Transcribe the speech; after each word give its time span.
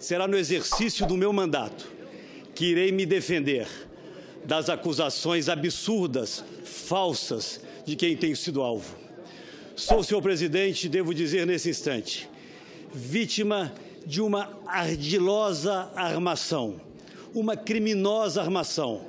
Será 0.00 0.28
no 0.28 0.36
exercício 0.36 1.06
do 1.06 1.16
meu 1.16 1.32
mandato 1.32 1.88
que 2.54 2.66
irei 2.66 2.92
me 2.92 3.06
defender 3.06 3.66
das 4.44 4.68
acusações 4.68 5.48
absurdas, 5.48 6.44
falsas, 6.64 7.60
de 7.84 7.96
quem 7.96 8.16
tenho 8.16 8.36
sido 8.36 8.62
alvo. 8.62 8.96
Sou, 9.74 10.02
senhor 10.02 10.20
presidente, 10.22 10.88
devo 10.88 11.14
dizer 11.14 11.46
nesse 11.46 11.70
instante, 11.70 12.28
vítima 12.92 13.72
de 14.04 14.20
uma 14.20 14.58
ardilosa 14.66 15.90
armação, 15.94 16.80
uma 17.34 17.56
criminosa 17.56 18.42
armação, 18.42 19.04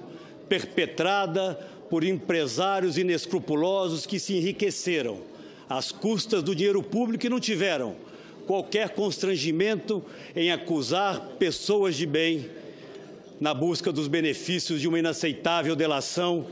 perpetrada 0.47 1.55
por 1.89 2.03
empresários 2.03 2.97
inescrupulosos 2.97 4.05
que 4.05 4.19
se 4.19 4.35
enriqueceram 4.35 5.21
às 5.69 5.91
custas 5.91 6.43
do 6.43 6.55
dinheiro 6.55 6.81
público 6.81 7.25
e 7.25 7.29
não 7.29 7.39
tiveram 7.39 7.95
qualquer 8.47 8.89
constrangimento 8.89 10.03
em 10.33 10.51
acusar 10.51 11.19
pessoas 11.37 11.95
de 11.95 12.05
bem 12.05 12.49
na 13.39 13.53
busca 13.53 13.91
dos 13.91 14.07
benefícios 14.07 14.81
de 14.81 14.87
uma 14.87 14.97
inaceitável 14.97 15.75
delação, 15.75 16.47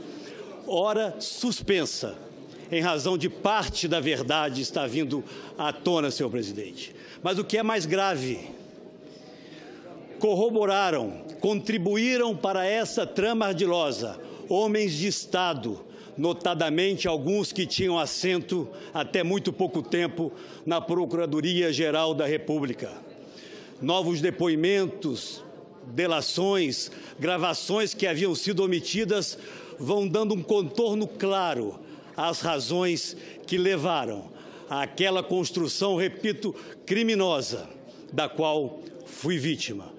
ora 0.68 1.16
suspensa, 1.18 2.16
em 2.70 2.80
razão 2.80 3.16
de 3.16 3.28
parte 3.28 3.88
da 3.88 3.98
verdade 3.98 4.60
está 4.60 4.86
vindo 4.86 5.24
à 5.56 5.72
tona, 5.72 6.10
senhor 6.10 6.30
presidente. 6.30 6.94
Mas 7.22 7.38
o 7.38 7.44
que 7.44 7.56
é 7.56 7.62
mais 7.62 7.86
grave, 7.86 8.40
corroboraram, 10.18 11.24
contribuíram 11.40 12.36
para 12.36 12.66
essa 12.66 13.06
trama 13.06 13.46
ardilosa 13.46 14.20
homens 14.48 14.92
de 14.92 15.06
Estado, 15.08 15.84
notadamente 16.16 17.06
alguns 17.06 17.52
que 17.52 17.66
tinham 17.66 17.98
assento 17.98 18.68
até 18.92 19.22
muito 19.22 19.52
pouco 19.52 19.82
tempo 19.82 20.32
na 20.64 20.80
Procuradoria-Geral 20.80 22.14
da 22.14 22.26
República. 22.26 22.92
Novos 23.80 24.20
depoimentos, 24.20 25.44
delações, 25.86 26.90
gravações 27.18 27.94
que 27.94 28.06
haviam 28.06 28.34
sido 28.34 28.62
omitidas 28.62 29.38
vão 29.78 30.08
dando 30.08 30.34
um 30.34 30.42
contorno 30.42 31.06
claro 31.06 31.78
às 32.16 32.40
razões 32.40 33.16
que 33.46 33.58
levaram 33.58 34.30
àquela 34.68 35.22
construção, 35.22 35.96
repito, 35.96 36.54
criminosa, 36.84 37.68
da 38.12 38.28
qual 38.28 38.80
fui 39.04 39.38
vítima. 39.38 39.95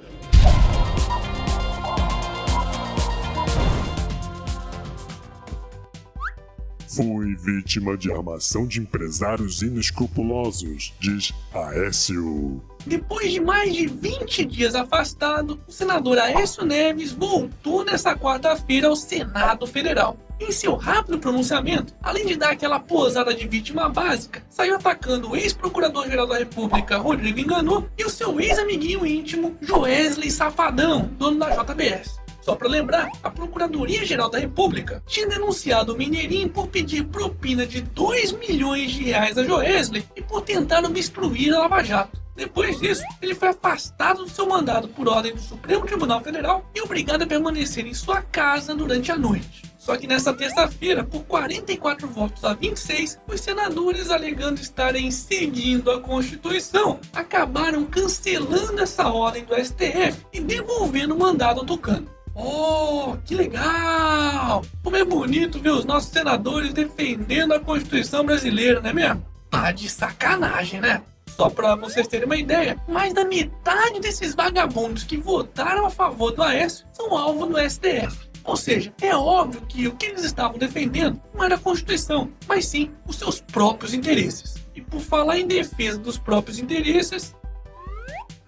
Fui 6.97 7.35
vítima 7.35 7.95
de 7.95 8.11
armação 8.11 8.65
de 8.65 8.79
empresários 8.79 9.61
inescrupulosos, 9.61 10.95
diz 10.99 11.31
Aécio. 11.53 12.59
Depois 12.87 13.31
de 13.31 13.39
mais 13.39 13.71
de 13.75 13.85
20 13.85 14.43
dias 14.45 14.73
afastado, 14.73 15.59
o 15.67 15.71
senador 15.71 16.17
Aécio 16.17 16.65
Neves 16.65 17.11
voltou 17.11 17.85
nesta 17.85 18.17
quarta-feira 18.17 18.87
ao 18.87 18.95
Senado 18.95 19.67
Federal. 19.67 20.17
Em 20.39 20.51
seu 20.51 20.75
rápido 20.75 21.19
pronunciamento, 21.19 21.93
além 22.01 22.25
de 22.25 22.35
dar 22.35 22.49
aquela 22.49 22.79
posada 22.79 23.31
de 23.31 23.47
vítima 23.47 23.87
básica, 23.87 24.43
saiu 24.49 24.73
atacando 24.73 25.29
o 25.29 25.35
ex-procurador-geral 25.35 26.25
da 26.25 26.39
República, 26.39 26.97
Rodrigo 26.97 27.39
Enganou, 27.39 27.87
e 27.95 28.05
o 28.05 28.09
seu 28.09 28.41
ex-amiguinho 28.41 29.05
íntimo, 29.05 29.55
Joesley 29.61 30.31
Safadão, 30.31 31.11
dono 31.15 31.37
da 31.37 31.51
JBS. 31.51 32.26
Só 32.47 32.55
para 32.55 32.69
lembrar, 32.69 33.11
a 33.21 33.29
Procuradoria-Geral 33.29 34.29
da 34.29 34.39
República 34.39 35.03
tinha 35.05 35.27
denunciado 35.27 35.93
o 35.93 35.97
Mineirinho 35.97 36.47
por 36.47 36.67
pedir 36.67 37.03
propina 37.03 37.67
de 37.67 37.81
2 37.81 38.31
milhões 38.31 38.91
de 38.91 39.03
reais 39.03 39.37
a 39.37 39.43
Joesley 39.43 40.05
e 40.15 40.21
por 40.21 40.39
tentar 40.43 40.85
obstruir 40.85 41.53
a 41.53 41.59
Lava 41.59 41.83
Jato. 41.83 42.21
Depois 42.37 42.79
disso, 42.79 43.03
ele 43.21 43.35
foi 43.35 43.49
afastado 43.49 44.23
do 44.23 44.29
seu 44.29 44.47
mandato 44.47 44.87
por 44.87 45.09
ordem 45.09 45.33
do 45.33 45.41
Supremo 45.41 45.85
Tribunal 45.85 46.21
Federal 46.21 46.65
e 46.73 46.79
obrigado 46.79 47.23
a 47.23 47.27
permanecer 47.27 47.85
em 47.85 47.93
sua 47.93 48.21
casa 48.21 48.73
durante 48.73 49.11
a 49.11 49.17
noite. 49.17 49.63
Só 49.77 49.97
que 49.97 50.07
nesta 50.07 50.33
terça-feira, 50.33 51.03
por 51.03 51.25
44 51.25 52.07
votos 52.07 52.45
a 52.45 52.53
26, 52.53 53.19
os 53.27 53.41
senadores 53.41 54.09
alegando 54.09 54.61
estarem 54.61 55.11
seguindo 55.11 55.91
a 55.91 55.99
Constituição 55.99 56.97
acabaram 57.11 57.83
cancelando 57.83 58.79
essa 58.79 59.09
ordem 59.09 59.43
do 59.43 59.53
STF 59.53 60.25
e 60.31 60.39
devolvendo 60.39 61.13
o 61.13 61.19
mandato 61.19 61.59
ao 61.59 61.65
Tucano. 61.65 62.16
Oh, 62.39 63.17
que 63.25 63.33
legal! 63.33 64.63
Como 64.83 64.95
é 64.95 65.03
bonito 65.03 65.59
ver 65.59 65.71
os 65.71 65.85
nossos 65.85 66.11
senadores 66.11 66.71
defendendo 66.71 67.53
a 67.53 67.59
Constituição 67.59 68.23
brasileira, 68.23 68.79
não 68.79 68.91
é 68.91 68.93
mesmo? 68.93 69.25
Tá 69.49 69.71
de 69.71 69.89
sacanagem, 69.89 70.79
né? 70.79 71.01
Só 71.35 71.49
para 71.49 71.75
vocês 71.75 72.07
terem 72.07 72.27
uma 72.27 72.37
ideia, 72.37 72.77
mais 72.87 73.11
da 73.11 73.25
metade 73.25 73.99
desses 73.99 74.35
vagabundos 74.35 75.03
que 75.03 75.17
votaram 75.17 75.87
a 75.87 75.89
favor 75.89 76.31
do 76.31 76.43
Aécio 76.43 76.85
são 76.93 77.17
alvo 77.17 77.47
do 77.47 77.57
STF. 77.57 78.29
Ou 78.43 78.55
seja, 78.55 78.93
é 79.01 79.15
óbvio 79.15 79.61
que 79.61 79.87
o 79.87 79.95
que 79.95 80.05
eles 80.05 80.23
estavam 80.23 80.59
defendendo 80.59 81.19
não 81.33 81.43
era 81.43 81.55
a 81.55 81.59
Constituição, 81.59 82.31
mas 82.47 82.65
sim 82.65 82.91
os 83.07 83.17
seus 83.17 83.41
próprios 83.41 83.95
interesses. 83.95 84.55
E 84.75 84.81
por 84.81 85.01
falar 85.01 85.39
em 85.39 85.47
defesa 85.47 85.97
dos 85.97 86.19
próprios 86.19 86.59
interesses, 86.59 87.35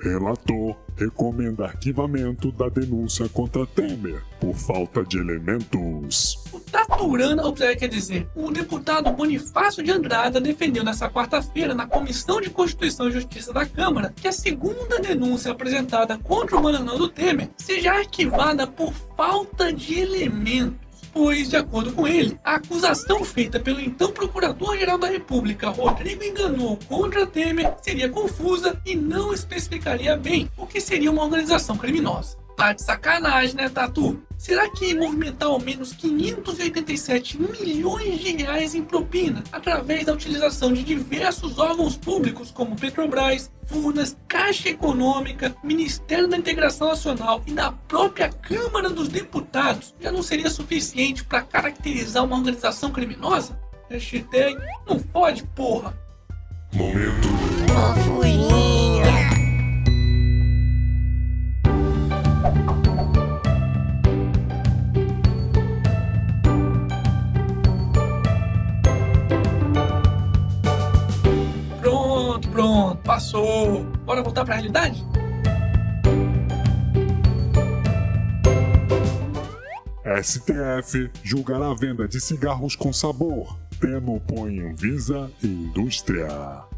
Relator 0.02 0.78
recomenda 0.96 1.66
arquivamento 1.66 2.52
da 2.54 2.70
denúncia 2.70 3.28
contra 3.28 3.66
Temer 3.66 4.24
por 4.40 4.56
falta 4.56 5.04
de 5.04 5.18
elementos. 5.18 6.42
O 6.54 6.60
Taturana, 6.60 7.46
ou 7.46 7.56
seja, 7.56 7.76
quer 7.76 7.90
dizer, 7.90 8.30
o 8.34 8.50
deputado 8.50 9.12
Bonifácio 9.12 9.84
de 9.84 9.92
Andrada 9.92 10.40
defendeu 10.40 10.86
nesta 10.86 11.10
quarta-feira 11.10 11.76
na 11.76 11.86
Comissão 11.86 12.40
de 12.40 12.50
Constituição 12.50 13.10
e 13.10 13.12
Justiça 13.12 13.52
da 13.52 13.66
Câmara 13.66 14.14
que 14.16 14.28
a 14.28 14.32
segunda 14.32 15.00
denúncia 15.00 15.52
apresentada 15.52 16.18
contra 16.18 16.58
o 16.58 16.64
Maranhão 16.64 17.10
Temer 17.10 17.50
seja 17.58 17.92
arquivada 17.92 18.66
por 18.66 18.94
falta 19.18 19.74
de 19.74 20.00
elementos 20.00 20.89
pois, 21.14 21.50
de 21.50 21.56
acordo 21.56 21.92
com 21.92 22.08
ele, 22.08 22.38
a 22.44 22.56
acusação 22.56 23.24
feita 23.24 23.60
pelo 23.60 23.80
então 23.80 24.12
Procurador-Geral 24.12 24.98
da 24.98 25.08
República, 25.08 25.70
Rodrigo 25.70 26.24
Enganou, 26.24 26.78
contra 26.88 27.28
Temer 27.28 27.76
seria 27.82 28.10
confusa 28.10 28.80
e 28.86 28.96
não 28.96 29.34
especificaria 29.34 30.16
bem 30.16 30.50
o 30.58 30.66
que 30.66 30.80
seria 30.82 31.12
uma 31.12 31.24
organização 31.24 31.78
criminosa. 31.78 32.38
Tá 32.60 32.74
de 32.74 32.84
sacanagem, 32.84 33.56
né, 33.56 33.70
Tatu? 33.70 34.22
Será 34.38 34.70
que 34.70 34.94
movimentar 34.94 35.48
ao 35.48 35.62
menos 35.62 35.94
587 35.94 37.42
milhões 37.42 38.20
de 38.20 38.36
reais 38.36 38.76
em 38.76 38.84
propina 38.84 39.42
através 39.50 40.06
da 40.06 40.12
utilização 40.12 40.74
de 40.74 40.84
diversos 40.84 41.58
órgãos 41.58 41.96
públicos 41.96 42.52
como 42.52 42.76
Petrobras, 42.76 43.50
Furnas, 43.66 44.18
Caixa 44.28 44.68
Econômica, 44.68 45.56
Ministério 45.64 46.28
da 46.28 46.36
Integração 46.36 46.90
Nacional 46.90 47.42
e 47.48 47.54
da 47.54 47.72
própria 47.72 48.28
Câmara 48.28 48.90
dos 48.90 49.08
Deputados 49.08 49.96
já 49.98 50.12
não 50.12 50.22
seria 50.22 50.50
suficiente 50.50 51.24
para 51.24 51.42
caracterizar 51.42 52.26
uma 52.26 52.36
organização 52.36 52.92
criminosa? 52.92 53.58
Hashtag 53.90 54.58
não 54.86 55.00
pode, 55.00 55.44
porra! 55.56 55.98
Momento. 56.74 58.19
Passou. 73.20 73.84
Bora 74.06 74.24
voltar 74.24 74.46
pra 74.46 74.56
realidade? 74.56 75.06
STF 80.24 81.12
julgará 81.22 81.70
a 81.70 81.76
venda 81.76 82.08
de 82.08 82.20
cigarros 82.20 82.76
com 82.76 82.94
sabor. 82.94 83.60
Tema 83.80 84.14
opõe 84.14 84.60
Anvisa 84.62 85.30
e 85.44 85.48
indústria. 85.48 86.28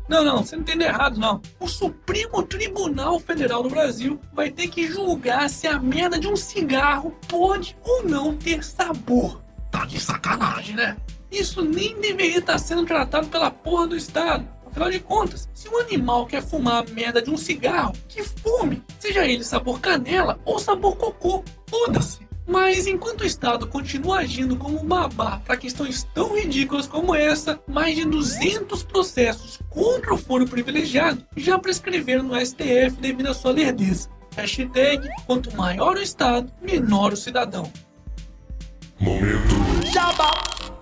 Não, 0.09 0.23
não, 0.25 0.43
você 0.43 0.55
não 0.55 0.63
entendeu 0.63 0.87
errado, 0.87 1.17
não. 1.19 1.41
O 1.59 1.67
Supremo 1.67 2.43
Tribunal 2.43 3.19
Federal 3.19 3.63
do 3.63 3.69
Brasil 3.69 4.19
vai 4.33 4.49
ter 4.49 4.67
que 4.67 4.87
julgar 4.87 5.49
se 5.49 5.67
a 5.67 5.79
merda 5.79 6.19
de 6.19 6.27
um 6.27 6.35
cigarro 6.35 7.15
pode 7.27 7.77
ou 7.83 8.03
não 8.03 8.35
ter 8.35 8.63
sabor. 8.63 9.41
Tá 9.71 9.85
de 9.85 9.99
sacanagem, 9.99 10.75
né? 10.75 10.97
Isso 11.31 11.63
nem 11.63 11.99
deveria 12.01 12.39
estar 12.39 12.57
sendo 12.57 12.85
tratado 12.85 13.27
pela 13.29 13.49
porra 13.49 13.87
do 13.87 13.95
Estado. 13.95 14.45
Afinal 14.71 14.89
de 14.89 14.99
contas, 15.01 15.49
se 15.53 15.67
um 15.67 15.77
animal 15.79 16.25
quer 16.25 16.41
fumar 16.41 16.83
a 16.83 16.93
merda 16.93 17.21
de 17.21 17.29
um 17.29 17.37
cigarro, 17.37 17.93
que 18.07 18.23
fume, 18.23 18.81
seja 18.97 19.27
ele 19.27 19.43
sabor 19.43 19.81
canela 19.81 20.39
ou 20.45 20.57
sabor 20.59 20.95
cocô, 20.95 21.43
foda-se. 21.67 22.19
Mas 22.47 22.87
enquanto 22.87 23.21
o 23.21 23.25
Estado 23.25 23.67
continua 23.67 24.19
agindo 24.19 24.55
como 24.55 24.81
um 24.81 24.85
babá 24.85 25.41
para 25.45 25.57
questões 25.57 26.07
tão 26.13 26.35
ridículas 26.35 26.87
como 26.87 27.13
essa, 27.13 27.59
mais 27.67 27.95
de 27.95 28.05
200 28.05 28.81
processos 28.83 29.59
contra 29.69 30.13
o 30.13 30.17
foro 30.17 30.47
privilegiado 30.47 31.23
já 31.35 31.59
prescreveram 31.59 32.23
no 32.23 32.45
STF 32.45 32.97
devido 32.99 33.27
à 33.27 33.33
sua 33.33 33.51
lerdeza. 33.51 34.09
Hashtag, 34.35 35.07
quanto 35.25 35.55
maior 35.55 35.97
o 35.97 36.01
Estado, 36.01 36.51
menor 36.61 37.13
o 37.13 37.17
cidadão. 37.17 37.71
Momento. 38.99 39.51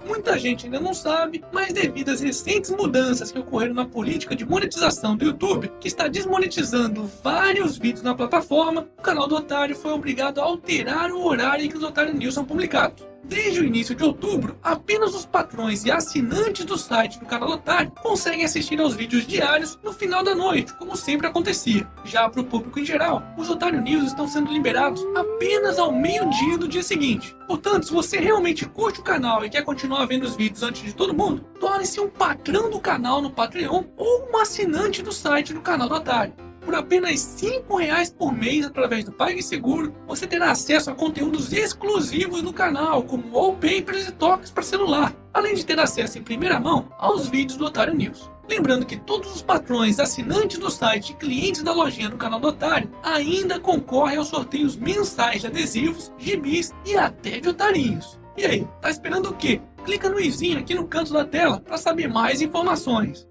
Muita 0.09 0.39
gente 0.39 0.65
ainda 0.65 0.79
não 0.79 0.91
sabe, 0.91 1.43
mas 1.51 1.71
devido 1.71 2.09
às 2.09 2.19
recentes 2.19 2.71
mudanças 2.71 3.31
que 3.31 3.37
ocorreram 3.37 3.75
na 3.75 3.85
política 3.85 4.35
de 4.35 4.43
monetização 4.43 5.15
do 5.15 5.23
YouTube, 5.23 5.71
que 5.79 5.87
está 5.87 6.07
desmonetizando 6.07 7.07
vários 7.23 7.77
vídeos 7.77 8.01
na 8.01 8.15
plataforma, 8.15 8.87
o 8.97 9.01
canal 9.03 9.27
do 9.27 9.35
Otário 9.35 9.75
foi 9.75 9.91
obrigado 9.91 10.41
a 10.41 10.45
alterar 10.45 11.11
o 11.11 11.23
horário 11.23 11.63
em 11.63 11.69
que 11.69 11.77
os 11.77 11.83
Otário 11.83 12.15
News 12.15 12.33
são 12.33 12.43
publicados. 12.43 13.05
Desde 13.29 13.61
o 13.61 13.63
início 13.63 13.93
de 13.93 14.03
outubro, 14.03 14.57
apenas 14.63 15.13
os 15.13 15.23
patrões 15.23 15.85
e 15.85 15.91
assinantes 15.91 16.65
do 16.65 16.75
site 16.79 17.19
do 17.19 17.27
canal 17.27 17.51
Otário 17.51 17.91
conseguem 18.01 18.43
assistir 18.43 18.81
aos 18.81 18.95
vídeos 18.95 19.27
diários 19.27 19.77
no 19.83 19.93
final 19.93 20.23
da 20.23 20.33
noite, 20.33 20.73
como 20.73 20.97
sempre 20.97 21.27
acontecia. 21.27 21.87
Já 22.03 22.27
para 22.27 22.41
o 22.41 22.43
público 22.43 22.79
em 22.79 22.85
geral, 22.85 23.21
os 23.37 23.47
Otário 23.47 23.81
News 23.81 24.05
estão 24.05 24.27
sendo 24.27 24.51
liberados 24.51 25.05
apenas 25.15 25.77
ao 25.77 25.91
meio-dia 25.91 26.57
do 26.57 26.67
dia 26.67 26.81
seguinte. 26.81 27.37
Portanto, 27.45 27.85
se 27.85 27.93
você 27.93 28.17
realmente 28.17 28.65
curte 28.65 28.99
o 28.99 29.03
canal 29.03 29.45
e 29.45 29.49
quer 29.49 29.63
continuar 29.63 30.07
vendo 30.07 30.23
os 30.23 30.35
vídeos 30.35 30.63
antes 30.63 30.81
de 30.81 30.95
todo 30.95 31.13
mundo, 31.13 31.45
torne-se 31.59 31.99
um 31.99 32.09
patrão 32.09 32.71
do 32.71 32.79
canal 32.79 33.21
no 33.21 33.29
Patreon 33.29 33.83
ou 33.95 34.27
um 34.27 34.37
assinante 34.37 35.03
do 35.03 35.11
site 35.11 35.53
do 35.53 35.61
canal 35.61 35.87
do 35.87 35.93
Otário. 35.93 36.48
Por 36.61 36.75
apenas 36.75 37.41
R$ 37.41 37.63
reais 37.77 38.11
por 38.11 38.31
mês 38.31 38.65
através 38.65 39.03
do 39.05 39.11
PagSeguro, 39.11 39.93
você 40.07 40.27
terá 40.27 40.51
acesso 40.51 40.91
a 40.91 40.95
conteúdos 40.95 41.53
exclusivos 41.53 42.41
do 42.41 42.53
canal, 42.53 43.03
como 43.03 43.31
wallpapers 43.31 44.07
e 44.07 44.11
toques 44.11 44.51
para 44.51 44.63
celular, 44.63 45.15
além 45.33 45.55
de 45.55 45.65
ter 45.65 45.79
acesso 45.79 46.17
em 46.17 46.23
primeira 46.23 46.59
mão 46.59 46.91
aos 46.97 47.27
vídeos 47.27 47.57
do 47.57 47.65
Otário 47.65 47.95
News. 47.95 48.29
Lembrando 48.49 48.85
que 48.85 48.97
todos 48.97 49.35
os 49.35 49.43
patrões, 49.43 49.99
assinantes 49.99 50.57
do 50.57 50.71
site 50.71 51.11
e 51.11 51.15
clientes 51.15 51.61
da 51.61 51.71
lojinha 51.71 52.09
do 52.09 52.17
canal 52.17 52.39
do 52.39 52.47
Otário 52.47 52.89
ainda 53.03 53.59
concorrem 53.59 54.17
aos 54.17 54.27
sorteios 54.27 54.75
mensais 54.75 55.41
de 55.41 55.47
adesivos, 55.47 56.11
gibis 56.17 56.73
e 56.83 56.97
até 56.97 57.39
de 57.39 57.47
otarinhos. 57.47 58.19
E 58.35 58.45
aí, 58.45 58.67
tá 58.81 58.89
esperando 58.89 59.29
o 59.29 59.35
quê? 59.35 59.61
Clica 59.85 60.09
no 60.09 60.19
izinho 60.19 60.57
aqui 60.57 60.73
no 60.73 60.87
canto 60.87 61.13
da 61.13 61.23
tela 61.23 61.59
para 61.59 61.77
saber 61.77 62.07
mais 62.07 62.41
informações. 62.41 63.27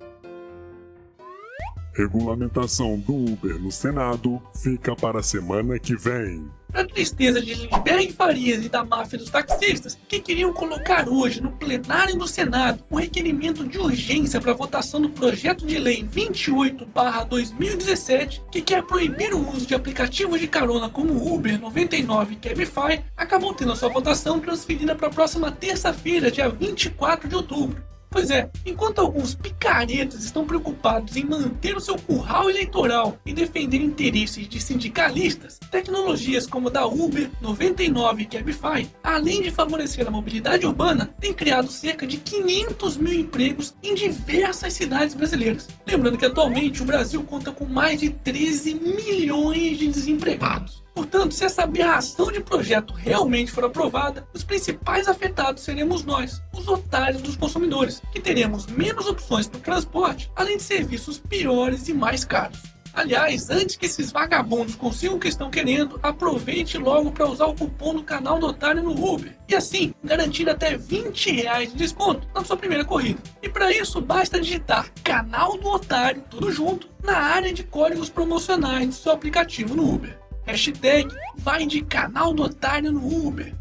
Regulamentação 1.98 2.96
do 2.96 3.12
Uber 3.12 3.60
no 3.60 3.72
Senado 3.72 4.40
fica 4.54 4.94
para 4.94 5.18
a 5.18 5.22
semana 5.22 5.80
que 5.80 5.96
vem. 5.96 6.48
A 6.72 6.84
tristeza 6.84 7.42
de 7.42 7.54
Lindbergh 7.54 8.12
Farias 8.12 8.64
e 8.64 8.68
da 8.68 8.84
máfia 8.84 9.18
dos 9.18 9.30
taxistas, 9.30 9.98
que 10.06 10.20
queriam 10.20 10.52
colocar 10.52 11.08
hoje 11.08 11.42
no 11.42 11.50
plenário 11.50 12.16
do 12.16 12.28
Senado 12.28 12.84
um 12.88 12.98
requerimento 12.98 13.66
de 13.66 13.78
urgência 13.78 14.40
para 14.40 14.52
votação 14.52 15.00
do 15.00 15.10
projeto 15.10 15.66
de 15.66 15.76
lei 15.76 16.04
28/2017, 16.04 18.42
que 18.52 18.62
quer 18.62 18.84
proibir 18.84 19.34
o 19.34 19.50
uso 19.50 19.66
de 19.66 19.74
aplicativos 19.74 20.38
de 20.38 20.46
carona 20.46 20.88
como 20.88 21.34
Uber 21.34 21.60
99 21.60 22.34
e 22.34 22.36
Cabify, 22.36 23.04
acabou 23.16 23.52
tendo 23.52 23.72
a 23.72 23.76
sua 23.76 23.88
votação 23.88 24.38
transferida 24.38 24.94
para 24.94 25.08
a 25.08 25.12
próxima 25.12 25.50
terça-feira, 25.50 26.30
dia 26.30 26.48
24 26.48 27.28
de 27.28 27.34
outubro. 27.34 27.82
Pois 28.10 28.30
é, 28.30 28.50
enquanto 28.64 29.00
alguns 29.00 29.34
picaretas 29.34 30.24
estão 30.24 30.46
preocupados 30.46 31.16
em 31.16 31.24
manter 31.24 31.76
o 31.76 31.80
seu 31.80 31.96
curral 31.96 32.48
eleitoral 32.48 33.18
e 33.24 33.34
defender 33.34 33.80
interesses 33.80 34.48
de 34.48 34.60
sindicalistas, 34.60 35.58
tecnologias 35.70 36.46
como 36.46 36.68
a 36.68 36.70
da 36.70 36.86
Uber, 36.86 37.30
99 37.40 38.22
e 38.22 38.26
Cabify, 38.26 38.90
além 39.02 39.42
de 39.42 39.50
favorecer 39.50 40.06
a 40.06 40.10
mobilidade 40.10 40.66
urbana, 40.66 41.14
têm 41.20 41.34
criado 41.34 41.70
cerca 41.70 42.06
de 42.06 42.16
500 42.16 42.96
mil 42.96 43.12
empregos 43.12 43.74
em 43.82 43.94
diversas 43.94 44.72
cidades 44.72 45.14
brasileiras. 45.14 45.68
Lembrando 45.86 46.16
que 46.16 46.26
atualmente 46.26 46.82
o 46.82 46.86
Brasil 46.86 47.22
conta 47.24 47.52
com 47.52 47.66
mais 47.66 48.00
de 48.00 48.10
13 48.10 48.74
milhões 48.74 49.78
de 49.78 49.88
desempregados. 49.88 50.87
Portanto, 50.98 51.32
se 51.32 51.44
essa 51.44 51.62
aberração 51.62 52.32
de 52.32 52.40
projeto 52.40 52.92
realmente 52.92 53.52
for 53.52 53.64
aprovada, 53.64 54.26
os 54.34 54.42
principais 54.42 55.06
afetados 55.06 55.62
seremos 55.62 56.02
nós, 56.02 56.42
os 56.52 56.66
otários 56.66 57.22
dos 57.22 57.36
consumidores, 57.36 58.02
que 58.10 58.18
teremos 58.18 58.66
menos 58.66 59.06
opções 59.06 59.46
para 59.46 59.58
o 59.58 59.62
transporte, 59.62 60.28
além 60.34 60.56
de 60.56 60.64
serviços 60.64 61.16
piores 61.16 61.86
e 61.86 61.94
mais 61.94 62.24
caros. 62.24 62.58
Aliás, 62.92 63.48
antes 63.48 63.76
que 63.76 63.86
esses 63.86 64.10
vagabundos 64.10 64.74
consigam 64.74 65.14
o 65.14 65.20
que 65.20 65.28
estão 65.28 65.52
querendo, 65.52 66.00
aproveite 66.02 66.76
logo 66.76 67.12
para 67.12 67.28
usar 67.28 67.46
o 67.46 67.54
cupom 67.54 67.94
do 67.94 68.02
canal 68.02 68.40
do 68.40 68.46
Otário 68.48 68.82
no 68.82 68.90
Uber. 68.90 69.38
E 69.48 69.54
assim, 69.54 69.94
garantir 70.02 70.50
até 70.50 70.76
20 70.76 71.30
reais 71.30 71.70
de 71.70 71.78
desconto 71.78 72.26
na 72.34 72.42
sua 72.42 72.56
primeira 72.56 72.84
corrida. 72.84 73.22
E 73.40 73.48
para 73.48 73.70
isso, 73.70 74.00
basta 74.00 74.40
digitar 74.40 74.90
canal 75.04 75.56
do 75.56 75.68
Otário, 75.68 76.24
tudo 76.28 76.50
junto, 76.50 76.88
na 77.04 77.18
área 77.18 77.52
de 77.52 77.62
códigos 77.62 78.10
promocionais 78.10 78.88
do 78.88 78.94
seu 78.94 79.12
aplicativo 79.12 79.76
no 79.76 79.94
Uber. 79.94 80.27
Hashtag 80.48 81.14
vai 81.36 81.66
de 81.66 81.82
canal 81.82 82.32
do 82.32 82.44
otário 82.44 82.90
no 82.90 83.26
Uber. 83.26 83.54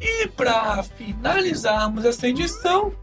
E 0.00 0.28
para 0.28 0.80
finalizarmos 0.82 2.04
essa 2.04 2.28
edição, 2.28 2.94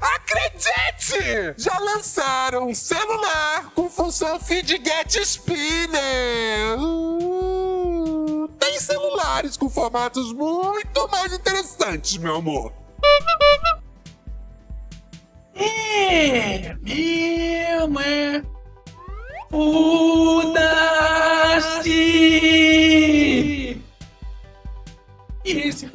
Acredite! 0.00 1.54
Já 1.56 1.78
lançaram 1.78 2.68
um 2.68 2.74
celular 2.74 3.70
com 3.74 3.88
função 3.88 4.38
Fidget 4.40 5.20
Spinner! 5.20 6.78
Uh, 6.78 8.48
tem 8.58 8.78
celulares 8.78 9.56
com 9.56 9.68
formatos 9.68 10.32
muito 10.32 11.08
mais 11.10 11.32
interessantes, 11.32 12.16
meu 12.16 12.36
amor! 12.36 12.72
É 15.54 16.76
mesmo, 16.80 18.00
é? 18.00 18.42
Foda-se! 19.50 20.67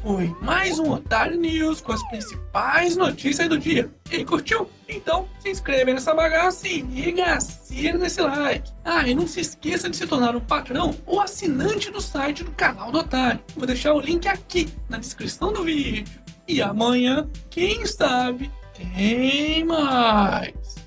Foi 0.03 0.35
mais 0.41 0.79
um 0.79 0.91
Otário 0.91 1.39
News 1.39 1.79
com 1.79 1.94
as 1.94 2.03
principais 2.09 2.97
notícias 2.97 3.47
do 3.47 3.57
dia. 3.57 3.89
E 4.11 4.25
curtiu? 4.25 4.69
Então 4.88 5.29
se 5.39 5.50
inscreve 5.50 5.94
nessa 5.94 6.13
bagaça 6.13 6.67
e 6.67 6.81
liga 6.81 7.23
a 7.23 7.97
nesse 7.97 8.21
like. 8.21 8.69
Ah, 8.83 9.07
e 9.07 9.15
não 9.15 9.25
se 9.25 9.39
esqueça 9.39 9.89
de 9.89 9.95
se 9.95 10.05
tornar 10.05 10.35
um 10.35 10.41
patrão 10.41 10.94
ou 11.05 11.21
assinante 11.21 11.89
do 11.89 12.01
site 12.01 12.44
do 12.44 12.51
canal 12.51 12.91
do 12.91 13.00
Otário. 13.00 13.39
Vou 13.55 13.65
deixar 13.65 13.94
o 13.94 14.01
link 14.01 14.27
aqui 14.27 14.67
na 14.89 14.97
descrição 14.97 15.53
do 15.53 15.63
vídeo. 15.63 16.21
E 16.45 16.61
amanhã, 16.61 17.25
quem 17.50 17.85
sabe, 17.85 18.51
tem 18.73 19.63
mais. 19.63 20.82